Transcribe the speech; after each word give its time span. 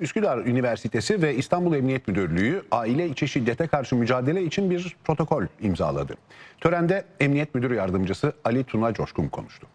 Üsküdar 0.00 0.38
Üniversitesi 0.38 1.22
ve 1.22 1.36
İstanbul 1.36 1.74
Emniyet 1.74 2.08
Müdürlüğü 2.08 2.62
aile 2.70 3.08
içi 3.08 3.28
şiddete 3.28 3.66
karşı 3.66 3.96
mücadele 3.96 4.44
için 4.44 4.70
bir 4.70 4.96
protokol 5.04 5.44
imzaladı. 5.60 6.14
Törende 6.60 7.04
Emniyet 7.20 7.54
Müdür 7.54 7.70
Yardımcısı 7.70 8.32
Ali 8.44 8.64
Tuna 8.64 8.94
Coşkun 8.94 9.28
konuştu. 9.28 9.66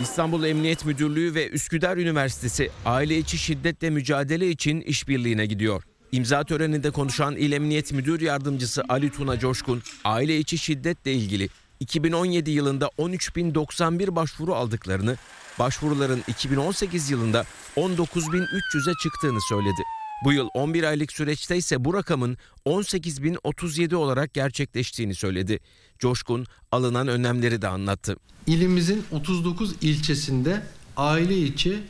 İstanbul 0.00 0.44
Emniyet 0.44 0.84
Müdürlüğü 0.84 1.34
ve 1.34 1.48
Üsküdar 1.48 1.96
Üniversitesi 1.96 2.70
aile 2.86 3.18
içi 3.18 3.38
şiddetle 3.38 3.90
mücadele 3.90 4.48
için 4.48 4.80
işbirliğine 4.80 5.46
gidiyor. 5.46 5.82
İmza 6.12 6.44
töreninde 6.44 6.90
konuşan 6.90 7.36
İl 7.36 7.52
Emniyet 7.52 7.92
Müdür 7.92 8.20
Yardımcısı 8.20 8.82
Ali 8.88 9.10
Tuna 9.10 9.38
Coşkun, 9.38 9.82
aile 10.04 10.38
içi 10.38 10.58
şiddetle 10.58 11.12
ilgili 11.12 11.48
2017 11.80 12.50
yılında 12.50 12.86
13.091 12.86 14.16
başvuru 14.16 14.54
aldıklarını, 14.54 15.16
başvuruların 15.58 16.22
2018 16.28 17.10
yılında 17.10 17.44
19.300'e 17.76 18.94
çıktığını 19.02 19.38
söyledi. 19.48 19.82
Bu 20.24 20.32
yıl 20.32 20.48
11 20.54 20.82
aylık 20.84 21.12
süreçte 21.12 21.56
ise 21.56 21.84
bu 21.84 21.94
rakamın 21.94 22.36
18.037 22.66 23.94
olarak 23.94 24.34
gerçekleştiğini 24.34 25.14
söyledi. 25.14 25.60
Coşkun 25.98 26.46
alınan 26.72 27.08
önlemleri 27.08 27.62
de 27.62 27.68
anlattı. 27.68 28.16
İlimizin 28.46 29.04
39 29.10 29.74
ilçesinde 29.80 30.62
aile 30.96 31.38
içi 31.38 31.82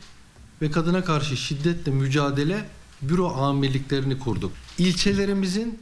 ve 0.63 0.71
kadına 0.71 1.05
karşı 1.05 1.37
şiddetle 1.37 1.93
mücadele 1.93 2.65
büro 3.03 3.29
amirliklerini 3.29 4.19
kurduk. 4.19 4.53
İlçelerimizin 4.79 5.79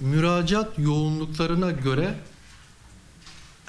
müracaat 0.00 0.78
yoğunluklarına 0.78 1.70
göre 1.70 2.14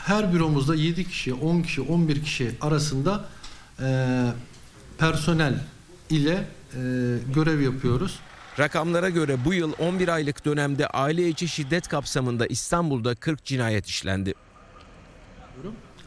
her 0.05 0.33
büromuzda 0.33 0.75
7 0.75 1.07
kişi, 1.09 1.33
10 1.33 1.61
kişi, 1.61 1.81
11 1.81 2.23
kişi 2.23 2.51
arasında 2.61 3.25
eee, 3.81 4.23
personel 4.97 5.53
ile 6.09 6.31
eee, 6.75 6.81
görev 7.35 7.59
yapıyoruz. 7.61 8.19
Rakamlara 8.59 9.09
göre 9.09 9.45
bu 9.45 9.53
yıl 9.53 9.73
11 9.79 10.07
aylık 10.07 10.45
dönemde 10.45 10.87
aile 10.87 11.29
içi 11.29 11.47
şiddet 11.47 11.87
kapsamında 11.87 12.47
İstanbul'da 12.47 13.15
40 13.15 13.45
cinayet 13.45 13.87
işlendi. 13.87 14.33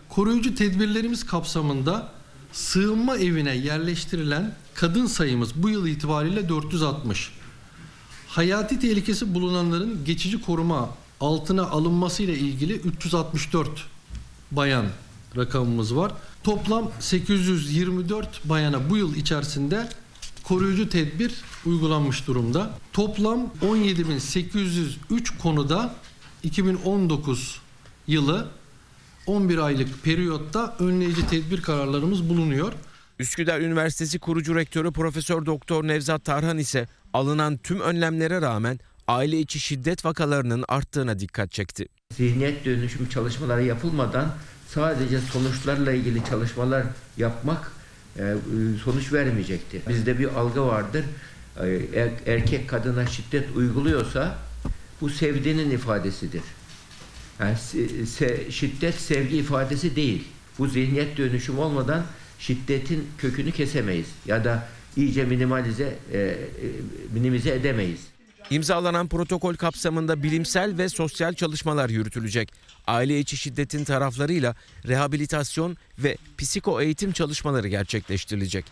Koruyucu 0.08 0.54
tedbirlerimiz 0.54 1.26
kapsamında 1.26 2.08
sığınma 2.52 3.16
evine 3.16 3.56
yerleştirilen 3.56 4.54
kadın 4.74 5.06
sayımız 5.06 5.62
bu 5.62 5.68
yıl 5.68 5.86
itibariyle 5.86 6.48
460. 6.48 7.30
Hayati 8.28 8.80
tehlikesi 8.80 9.34
bulunanların 9.34 10.04
geçici 10.04 10.40
koruma 10.40 10.90
altına 11.20 11.62
alınması 11.62 12.22
ile 12.22 12.38
ilgili 12.38 12.74
364 12.74 13.68
bayan 14.50 14.86
rakamımız 15.36 15.96
var. 15.96 16.12
Toplam 16.44 16.90
824 17.00 18.48
bayana 18.48 18.90
bu 18.90 18.96
yıl 18.96 19.14
içerisinde 19.14 19.88
koruyucu 20.44 20.88
tedbir 20.88 21.34
uygulanmış 21.66 22.26
durumda. 22.26 22.70
Toplam 22.92 23.50
17.803 23.62 25.38
konuda 25.38 25.94
2019 26.42 27.60
yılı 28.06 28.48
11 29.26 29.58
aylık 29.58 30.04
periyotta 30.04 30.76
önleyici 30.78 31.26
tedbir 31.26 31.62
kararlarımız 31.62 32.28
bulunuyor. 32.28 32.72
Üsküdar 33.18 33.60
Üniversitesi 33.60 34.18
kurucu 34.18 34.54
rektörü 34.54 34.92
Profesör 34.92 35.46
Doktor 35.46 35.84
Nevzat 35.84 36.24
Tarhan 36.24 36.58
ise 36.58 36.88
alınan 37.12 37.56
tüm 37.56 37.80
önlemlere 37.80 38.40
rağmen 38.40 38.80
aile 39.08 39.38
içi 39.40 39.60
şiddet 39.60 40.04
vakalarının 40.04 40.64
arttığına 40.68 41.18
dikkat 41.18 41.52
çekti. 41.52 41.86
zihniyet 42.16 42.64
dönüşüm 42.64 43.08
çalışmaları 43.08 43.64
yapılmadan 43.64 44.34
sadece 44.68 45.20
sonuçlarla 45.20 45.92
ilgili 45.92 46.24
çalışmalar 46.24 46.84
yapmak 47.16 47.72
e, 48.18 48.34
sonuç 48.84 49.12
vermeyecektir. 49.12 49.82
Bizde 49.88 50.18
bir 50.18 50.26
algı 50.34 50.66
vardır. 50.66 51.04
E, 51.60 51.66
er- 51.94 52.10
Erkek 52.34 52.68
kadına 52.68 53.06
şiddet 53.06 53.56
uyguluyorsa 53.56 54.38
bu 55.00 55.10
sevdiğinin 55.10 55.70
ifadesidir. 55.70 56.42
Yani 57.40 57.56
şiddet 58.50 58.94
sevgi 58.94 59.36
ifadesi 59.36 59.96
değil. 59.96 60.24
Bu 60.58 60.66
zihniyet 60.68 61.16
dönüşüm 61.16 61.58
olmadan 61.58 62.02
şiddetin 62.38 63.06
kökünü 63.18 63.52
kesemeyiz 63.52 64.06
ya 64.26 64.44
da 64.44 64.68
iyice 64.96 65.24
minimalize 65.24 65.98
e, 66.12 66.36
minimize 67.14 67.50
edemeyiz. 67.50 68.00
İmzalanan 68.50 69.08
protokol 69.08 69.54
kapsamında 69.54 70.22
bilimsel 70.22 70.78
ve 70.78 70.88
sosyal 70.88 71.32
çalışmalar 71.32 71.88
yürütülecek. 71.88 72.52
Aile 72.86 73.18
içi 73.18 73.36
şiddetin 73.36 73.84
taraflarıyla 73.84 74.54
rehabilitasyon 74.86 75.76
ve 75.98 76.16
psiko 76.38 76.80
eğitim 76.80 77.12
çalışmaları 77.12 77.68
gerçekleştirilecek. 77.68 78.64